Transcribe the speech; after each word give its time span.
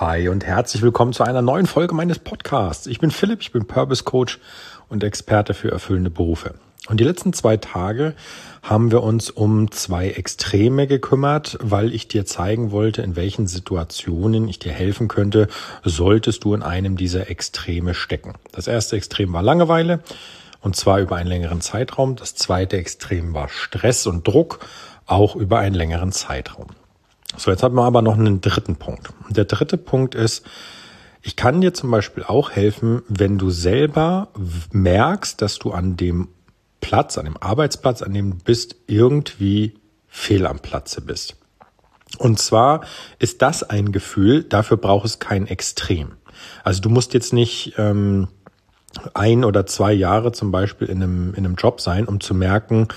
Hi 0.00 0.30
und 0.30 0.46
herzlich 0.46 0.80
willkommen 0.80 1.12
zu 1.12 1.24
einer 1.24 1.42
neuen 1.42 1.66
Folge 1.66 1.94
meines 1.94 2.18
Podcasts. 2.18 2.86
Ich 2.86 3.00
bin 3.00 3.10
Philipp, 3.10 3.42
ich 3.42 3.52
bin 3.52 3.66
Purpose 3.66 4.02
Coach 4.02 4.38
und 4.88 5.04
Experte 5.04 5.52
für 5.52 5.70
erfüllende 5.70 6.08
Berufe. 6.08 6.54
Und 6.88 7.00
die 7.00 7.04
letzten 7.04 7.34
zwei 7.34 7.58
Tage 7.58 8.14
haben 8.62 8.92
wir 8.92 9.02
uns 9.02 9.28
um 9.28 9.70
zwei 9.70 10.08
Extreme 10.08 10.86
gekümmert, 10.86 11.58
weil 11.60 11.92
ich 11.92 12.08
dir 12.08 12.24
zeigen 12.24 12.70
wollte, 12.70 13.02
in 13.02 13.14
welchen 13.14 13.46
Situationen 13.46 14.48
ich 14.48 14.58
dir 14.58 14.72
helfen 14.72 15.06
könnte, 15.06 15.48
solltest 15.84 16.44
du 16.44 16.54
in 16.54 16.62
einem 16.62 16.96
dieser 16.96 17.28
Extreme 17.28 17.92
stecken. 17.92 18.36
Das 18.52 18.68
erste 18.68 18.96
Extrem 18.96 19.34
war 19.34 19.42
Langeweile 19.42 20.00
und 20.62 20.76
zwar 20.76 21.00
über 21.00 21.16
einen 21.16 21.28
längeren 21.28 21.60
Zeitraum. 21.60 22.16
Das 22.16 22.34
zweite 22.34 22.78
Extrem 22.78 23.34
war 23.34 23.50
Stress 23.50 24.06
und 24.06 24.26
Druck, 24.26 24.60
auch 25.04 25.36
über 25.36 25.58
einen 25.58 25.74
längeren 25.74 26.10
Zeitraum. 26.10 26.68
So, 27.36 27.50
jetzt 27.50 27.62
haben 27.62 27.76
wir 27.76 27.84
aber 27.84 28.02
noch 28.02 28.18
einen 28.18 28.40
dritten 28.40 28.76
Punkt. 28.76 29.10
Der 29.28 29.44
dritte 29.44 29.76
Punkt 29.76 30.14
ist, 30.14 30.44
ich 31.22 31.36
kann 31.36 31.60
dir 31.60 31.74
zum 31.74 31.90
Beispiel 31.90 32.24
auch 32.24 32.50
helfen, 32.50 33.02
wenn 33.08 33.38
du 33.38 33.50
selber 33.50 34.28
merkst, 34.72 35.40
dass 35.40 35.58
du 35.58 35.72
an 35.72 35.96
dem 35.96 36.28
Platz, 36.80 37.18
an 37.18 37.26
dem 37.26 37.36
Arbeitsplatz, 37.36 38.02
an 38.02 38.14
dem 38.14 38.30
du 38.30 38.44
bist, 38.44 38.76
irgendwie 38.86 39.74
fehl 40.08 40.46
am 40.46 40.60
Platze 40.60 41.02
bist. 41.02 41.36
Und 42.18 42.38
zwar 42.38 42.84
ist 43.18 43.42
das 43.42 43.62
ein 43.62 43.92
Gefühl, 43.92 44.42
dafür 44.42 44.76
braucht 44.76 45.06
es 45.06 45.18
kein 45.18 45.46
Extrem. 45.46 46.12
Also 46.64 46.80
du 46.80 46.88
musst 46.88 47.14
jetzt 47.14 47.32
nicht 47.32 47.74
ähm, 47.76 48.28
ein 49.14 49.44
oder 49.44 49.66
zwei 49.66 49.92
Jahre 49.92 50.32
zum 50.32 50.50
Beispiel 50.50 50.88
in 50.88 51.02
einem, 51.02 51.34
in 51.34 51.44
einem 51.44 51.54
Job 51.54 51.80
sein, 51.80 52.06
um 52.06 52.20
zu 52.20 52.34
merken, 52.34 52.88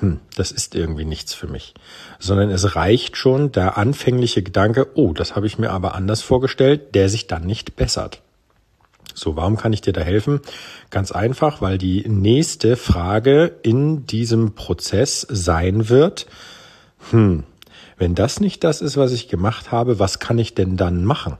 hm, 0.00 0.20
das 0.34 0.50
ist 0.50 0.74
irgendwie 0.74 1.04
nichts 1.04 1.34
für 1.34 1.46
mich, 1.46 1.74
sondern 2.18 2.50
es 2.50 2.74
reicht 2.74 3.16
schon 3.16 3.52
der 3.52 3.76
anfängliche 3.76 4.42
Gedanke, 4.42 4.88
oh, 4.94 5.12
das 5.12 5.36
habe 5.36 5.46
ich 5.46 5.58
mir 5.58 5.70
aber 5.70 5.94
anders 5.94 6.22
vorgestellt, 6.22 6.94
der 6.94 7.08
sich 7.08 7.26
dann 7.26 7.44
nicht 7.44 7.76
bessert. 7.76 8.22
So, 9.14 9.36
warum 9.36 9.56
kann 9.56 9.72
ich 9.72 9.82
dir 9.82 9.92
da 9.92 10.00
helfen? 10.00 10.40
Ganz 10.88 11.12
einfach, 11.12 11.60
weil 11.60 11.76
die 11.76 12.08
nächste 12.08 12.76
Frage 12.76 13.52
in 13.62 14.06
diesem 14.06 14.54
Prozess 14.54 15.26
sein 15.28 15.88
wird, 15.88 16.26
hm, 17.10 17.44
wenn 17.98 18.14
das 18.14 18.40
nicht 18.40 18.64
das 18.64 18.80
ist, 18.80 18.96
was 18.96 19.12
ich 19.12 19.28
gemacht 19.28 19.70
habe, 19.72 19.98
was 19.98 20.18
kann 20.18 20.38
ich 20.38 20.54
denn 20.54 20.78
dann 20.78 21.04
machen? 21.04 21.36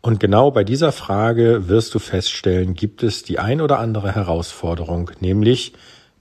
Und 0.00 0.20
genau 0.20 0.50
bei 0.50 0.64
dieser 0.64 0.92
Frage 0.92 1.68
wirst 1.68 1.94
du 1.94 1.98
feststellen, 1.98 2.74
gibt 2.74 3.02
es 3.02 3.22
die 3.22 3.38
ein 3.38 3.60
oder 3.60 3.80
andere 3.80 4.14
Herausforderung, 4.14 5.10
nämlich 5.20 5.74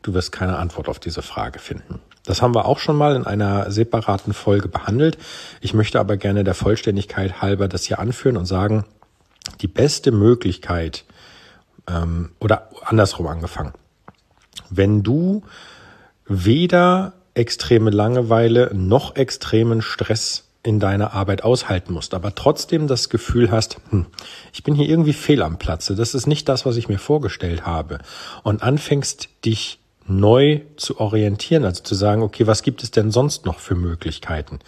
Du 0.05 0.13
wirst 0.13 0.31
keine 0.31 0.57
Antwort 0.57 0.87
auf 0.87 0.99
diese 0.99 1.23
Frage 1.23 1.57
finden. 1.57 1.99
Das 2.25 2.43
haben 2.43 2.53
wir 2.53 2.65
auch 2.65 2.77
schon 2.77 2.95
mal 2.95 3.15
in 3.15 3.25
einer 3.25 3.71
separaten 3.71 4.35
Folge 4.35 4.67
behandelt. 4.67 5.17
Ich 5.61 5.73
möchte 5.73 5.99
aber 5.99 6.15
gerne 6.15 6.43
der 6.43 6.53
Vollständigkeit 6.53 7.41
halber 7.41 7.67
das 7.67 7.85
hier 7.85 7.97
anführen 7.97 8.37
und 8.37 8.45
sagen, 8.45 8.85
die 9.61 9.67
beste 9.67 10.11
Möglichkeit 10.11 11.05
ähm, 11.89 12.33
oder 12.39 12.69
andersrum 12.83 13.25
angefangen. 13.25 13.73
Wenn 14.69 15.01
du 15.01 15.41
weder 16.27 17.13
extreme 17.33 17.89
Langeweile 17.89 18.69
noch 18.75 19.15
extremen 19.15 19.81
Stress 19.81 20.43
in 20.61 20.79
deiner 20.79 21.13
Arbeit 21.13 21.43
aushalten 21.43 21.93
musst, 21.93 22.13
aber 22.13 22.35
trotzdem 22.35 22.85
das 22.85 23.09
Gefühl 23.09 23.49
hast, 23.49 23.77
hm, 23.89 24.05
ich 24.53 24.61
bin 24.61 24.75
hier 24.75 24.87
irgendwie 24.87 25.13
fehl 25.13 25.41
am 25.41 25.57
Platze, 25.57 25.95
das 25.95 26.13
ist 26.13 26.27
nicht 26.27 26.47
das, 26.47 26.63
was 26.63 26.77
ich 26.77 26.89
mir 26.89 26.99
vorgestellt 26.99 27.65
habe, 27.65 27.97
und 28.43 28.61
anfängst 28.61 29.29
dich 29.43 29.79
neu 30.07 30.61
zu 30.77 30.99
orientieren, 30.99 31.65
also 31.65 31.83
zu 31.83 31.95
sagen, 31.95 32.21
okay, 32.21 32.47
was 32.47 32.61
gibt 32.61 32.83
es 32.83 32.91
denn 32.91 33.11
sonst 33.11 33.45
noch 33.45 33.59
für 33.59 33.75
Möglichkeiten? 33.75 34.59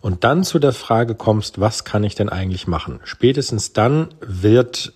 Und 0.00 0.24
dann 0.24 0.42
zu 0.44 0.58
der 0.58 0.72
Frage 0.72 1.14
kommst, 1.14 1.60
was 1.60 1.84
kann 1.84 2.02
ich 2.04 2.14
denn 2.14 2.28
eigentlich 2.28 2.66
machen? 2.66 3.00
Spätestens 3.04 3.72
dann 3.72 4.14
wird 4.20 4.94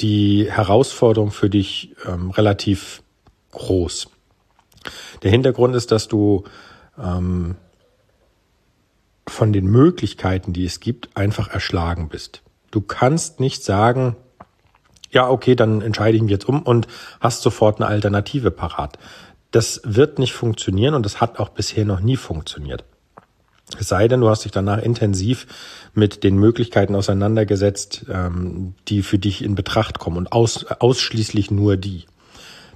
die 0.00 0.50
Herausforderung 0.50 1.30
für 1.30 1.50
dich 1.50 1.94
ähm, 2.06 2.30
relativ 2.30 3.02
groß. 3.52 4.08
Der 5.22 5.30
Hintergrund 5.30 5.76
ist, 5.76 5.92
dass 5.92 6.08
du 6.08 6.44
ähm, 6.98 7.56
von 9.28 9.52
den 9.52 9.66
Möglichkeiten, 9.66 10.52
die 10.52 10.64
es 10.64 10.80
gibt, 10.80 11.16
einfach 11.16 11.48
erschlagen 11.48 12.08
bist. 12.08 12.42
Du 12.70 12.80
kannst 12.80 13.40
nicht 13.40 13.62
sagen, 13.62 14.16
ja, 15.10 15.28
okay, 15.28 15.54
dann 15.54 15.80
entscheide 15.80 16.16
ich 16.16 16.22
mich 16.22 16.30
jetzt 16.30 16.48
um 16.48 16.62
und 16.62 16.86
hast 17.20 17.42
sofort 17.42 17.80
eine 17.80 17.86
Alternative 17.86 18.50
parat. 18.50 18.98
Das 19.50 19.80
wird 19.84 20.18
nicht 20.18 20.34
funktionieren 20.34 20.94
und 20.94 21.04
das 21.04 21.20
hat 21.20 21.38
auch 21.38 21.48
bisher 21.48 21.84
noch 21.84 22.00
nie 22.00 22.16
funktioniert. 22.16 22.84
Es 23.78 23.88
sei 23.88 24.08
denn, 24.08 24.20
du 24.20 24.28
hast 24.28 24.44
dich 24.44 24.52
danach 24.52 24.82
intensiv 24.82 25.46
mit 25.94 26.24
den 26.24 26.36
Möglichkeiten 26.36 26.94
auseinandergesetzt, 26.94 28.06
ähm, 28.10 28.74
die 28.88 29.02
für 29.02 29.18
dich 29.18 29.42
in 29.42 29.54
Betracht 29.54 29.98
kommen 29.98 30.16
und 30.16 30.32
aus, 30.32 30.64
ausschließlich 30.64 31.50
nur 31.50 31.76
die. 31.76 32.04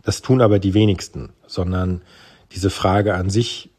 Das 0.03 0.21
tun 0.21 0.43
aber 0.43 0.59
die 0.59 0.75
wenigsten, 0.75 1.31
sondern 1.47 2.03
diese 2.53 2.71
Frage 2.71 3.15
an 3.15 3.31
sich 3.31 3.71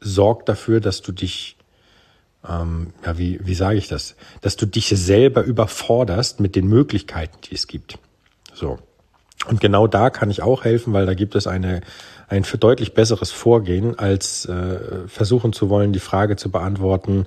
sorgt 0.00 0.48
dafür, 0.48 0.80
dass 0.80 1.02
du 1.02 1.12
dich 1.12 1.56
ähm, 2.50 2.92
ja, 3.04 3.16
wie, 3.18 3.40
wie 3.42 3.54
sage 3.54 3.78
ich 3.78 3.88
das, 3.88 4.16
dass 4.40 4.56
du 4.56 4.66
dich 4.66 4.88
selber 4.88 5.42
überforderst 5.42 6.40
mit 6.40 6.56
den 6.56 6.66
Möglichkeiten, 6.66 7.36
die 7.44 7.54
es 7.54 7.66
gibt. 7.66 7.98
So. 8.52 8.78
Und 9.48 9.60
genau 9.60 9.86
da 9.86 10.10
kann 10.10 10.30
ich 10.30 10.42
auch 10.42 10.64
helfen, 10.64 10.92
weil 10.92 11.06
da 11.06 11.14
gibt 11.14 11.34
es 11.34 11.46
eine, 11.46 11.80
ein 12.28 12.44
für 12.44 12.58
deutlich 12.58 12.92
besseres 12.92 13.30
Vorgehen, 13.30 13.98
als 13.98 14.44
äh, 14.46 15.06
versuchen 15.06 15.52
zu 15.52 15.70
wollen, 15.70 15.92
die 15.92 16.00
Frage 16.00 16.36
zu 16.36 16.50
beantworten, 16.50 17.26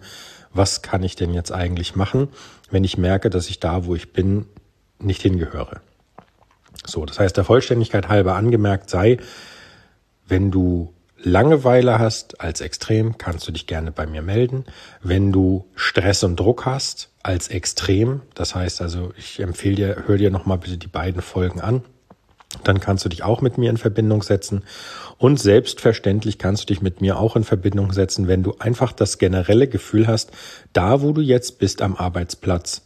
was 0.52 0.84
kann 0.84 1.02
ich 1.02 1.16
denn 1.16 1.34
jetzt 1.34 1.52
eigentlich 1.52 1.96
machen, 1.96 2.28
wenn 2.70 2.84
ich 2.84 2.98
merke, 2.98 3.30
dass 3.30 3.50
ich 3.50 3.60
da, 3.60 3.86
wo 3.86 3.96
ich 3.96 4.14
bin, 4.14 4.46
nicht 5.00 5.22
hingehöre. 5.22 5.82
So, 6.86 7.06
das 7.06 7.20
heißt, 7.20 7.36
der 7.36 7.44
Vollständigkeit 7.44 8.10
halber 8.10 8.36
angemerkt 8.36 8.90
sei, 8.90 9.18
wenn 10.28 10.52
du 10.52 10.94
Langeweile 11.26 12.00
hast 12.00 12.42
als 12.42 12.60
Extrem, 12.60 13.18
kannst 13.18 13.48
du 13.48 13.54
dich 13.54 13.66
gerne 13.66 13.94
bei 13.94 14.06
mir 14.06 14.22
melden. 14.22 14.66
Wenn 15.02 15.32
du 15.32 15.66
Stress 15.74 16.24
und 16.24 16.38
Druck 16.38 16.66
hast 16.66 17.10
als 17.24 17.48
Extrem, 17.48 18.22
das 18.36 18.56
heißt 18.56 18.82
also, 18.82 19.14
ich 19.18 19.40
empfehle 19.40 19.76
dir, 19.76 20.04
hör 20.06 20.18
dir 20.18 20.32
nochmal 20.32 20.58
bitte 20.58 20.78
die 20.78 20.88
beiden 20.88 21.22
Folgen 21.22 21.62
an. 21.62 21.84
Dann 22.66 22.82
kannst 22.82 23.06
du 23.06 23.10
dich 23.10 23.24
auch 23.24 23.42
mit 23.42 23.58
mir 23.58 23.70
in 23.70 23.78
Verbindung 23.78 24.22
setzen. 24.22 24.64
Und 25.18 25.40
selbstverständlich 25.40 26.38
kannst 26.38 26.64
du 26.64 26.74
dich 26.74 26.82
mit 26.82 27.00
mir 27.00 27.18
auch 27.18 27.38
in 27.38 27.46
Verbindung 27.46 27.94
setzen, 27.94 28.28
wenn 28.28 28.44
du 28.44 28.58
einfach 28.60 28.92
das 28.92 29.18
generelle 29.18 29.68
Gefühl 29.70 30.08
hast, 30.08 30.32
da 30.74 31.02
wo 31.02 31.14
du 31.14 31.22
jetzt 31.22 31.58
bist 31.58 31.82
am 31.82 31.96
Arbeitsplatz, 31.96 32.82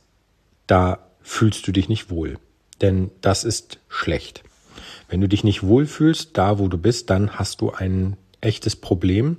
da 0.67 0.99
fühlst 1.21 1.67
du 1.67 1.71
dich 1.71 1.89
nicht 1.89 2.11
wohl. 2.11 2.37
Denn 2.81 3.09
das 3.21 3.43
ist 3.43 3.79
schlecht. 3.89 4.43
Wenn 5.09 5.21
du 5.21 5.27
dich 5.27 5.43
nicht 5.43 5.63
wohlfühlst, 5.63 6.37
da 6.37 6.59
wo 6.59 6.67
du 6.67 6.77
bist, 6.77 7.09
dann 7.09 7.31
hast 7.31 7.61
du 7.61 7.71
einen 7.71 8.15
echtes 8.47 8.75
Problem, 8.75 9.37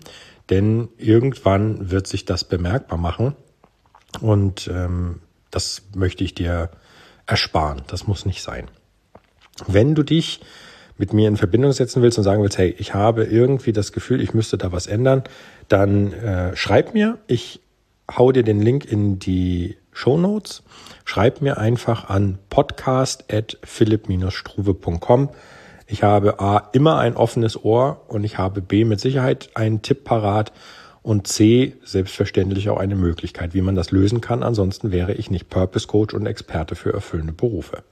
denn 0.50 0.88
irgendwann 0.96 1.90
wird 1.90 2.06
sich 2.06 2.24
das 2.24 2.44
bemerkbar 2.44 2.98
machen 2.98 3.34
und 4.20 4.70
ähm, 4.72 5.20
das 5.50 5.82
möchte 5.94 6.24
ich 6.24 6.34
dir 6.34 6.70
ersparen. 7.26 7.82
Das 7.88 8.06
muss 8.06 8.24
nicht 8.26 8.42
sein. 8.42 8.68
Wenn 9.66 9.94
du 9.94 10.02
dich 10.02 10.40
mit 10.96 11.12
mir 11.12 11.28
in 11.28 11.36
Verbindung 11.36 11.72
setzen 11.72 12.00
willst 12.02 12.16
und 12.18 12.24
sagen 12.24 12.42
willst, 12.42 12.58
hey, 12.58 12.74
ich 12.78 12.94
habe 12.94 13.24
irgendwie 13.24 13.72
das 13.72 13.92
Gefühl, 13.92 14.20
ich 14.20 14.34
müsste 14.34 14.58
da 14.58 14.72
was 14.72 14.88
ändern, 14.88 15.22
dann 15.68 16.12
äh, 16.12 16.56
schreib 16.56 16.92
mir. 16.94 17.18
Ich 17.26 17.60
hau 18.10 18.32
dir 18.32 18.42
den 18.42 18.60
Link 18.60 18.84
in 18.84 19.18
die 19.18 19.76
Show 19.92 20.18
Notes. 20.18 20.62
Schreib 21.04 21.40
mir 21.40 21.58
einfach 21.58 22.08
an 22.08 22.38
podcast@philipp-struve.com. 22.50 25.28
Ich 25.90 26.02
habe 26.02 26.38
A, 26.38 26.68
immer 26.72 26.98
ein 26.98 27.16
offenes 27.16 27.64
Ohr 27.64 28.02
und 28.08 28.22
ich 28.22 28.36
habe 28.36 28.60
B, 28.60 28.84
mit 28.84 29.00
Sicherheit 29.00 29.48
einen 29.54 29.80
Tipp 29.80 30.04
parat 30.04 30.52
und 31.02 31.26
C, 31.26 31.76
selbstverständlich 31.82 32.68
auch 32.68 32.76
eine 32.76 32.94
Möglichkeit, 32.94 33.54
wie 33.54 33.62
man 33.62 33.74
das 33.74 33.90
lösen 33.90 34.20
kann. 34.20 34.42
Ansonsten 34.42 34.92
wäre 34.92 35.14
ich 35.14 35.30
nicht 35.30 35.48
Purpose 35.48 35.86
Coach 35.86 36.12
und 36.12 36.26
Experte 36.26 36.74
für 36.74 36.92
erfüllende 36.92 37.32
Berufe. 37.32 37.82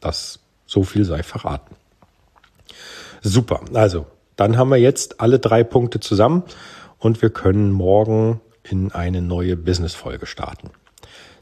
Das 0.00 0.38
so 0.64 0.82
viel 0.82 1.04
sei 1.04 1.22
verraten. 1.22 1.76
Super. 3.20 3.60
Also, 3.74 4.06
dann 4.36 4.56
haben 4.56 4.70
wir 4.70 4.78
jetzt 4.78 5.20
alle 5.20 5.38
drei 5.38 5.62
Punkte 5.62 6.00
zusammen 6.00 6.42
und 6.98 7.20
wir 7.20 7.28
können 7.28 7.70
morgen 7.70 8.40
in 8.62 8.92
eine 8.92 9.20
neue 9.20 9.56
Business-Folge 9.56 10.24
starten. 10.24 10.70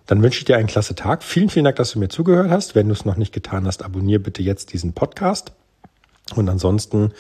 Dann 0.07 0.25
wünsche 0.25 0.41
ich 0.41 0.45
dir 0.45 0.57
einen 0.57 0.67
klasse 0.67 0.97
Tag. 0.97 1.23
Vielen, 1.23 1.51
vielen 1.51 1.67
Dank, 1.67 1.77
dass 1.77 1.93
du 1.93 2.01
mir 2.01 2.09
zugehört 2.09 2.51
hast. 2.51 2.75
Wenn 2.75 2.89
du 2.89 2.95
es 2.95 3.05
noch 3.05 3.17
nicht 3.17 3.33
getan 3.33 3.65
hast, 3.65 3.85
abonniere 3.85 4.19
bitte 4.19 4.43
jetzt 4.43 4.73
diesen 4.73 4.93
Podcast. 4.93 5.53
Und 6.35 6.49
ansonsten 6.49 7.13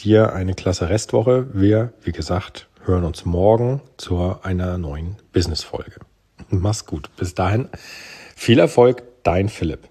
dir 0.00 0.32
eine 0.32 0.54
klasse 0.54 0.88
Restwoche. 0.88 1.48
Wir, 1.52 1.92
wie 2.02 2.12
gesagt, 2.12 2.68
hören 2.84 3.04
uns 3.04 3.24
morgen 3.24 3.82
zu 3.96 4.36
einer 4.42 4.78
neuen 4.78 5.16
Business-Folge. 5.32 6.00
Mach's 6.48 6.86
gut. 6.86 7.14
Bis 7.16 7.34
dahin 7.34 7.68
viel 8.34 8.58
Erfolg, 8.58 9.02
dein 9.22 9.48
Philipp. 9.48 9.88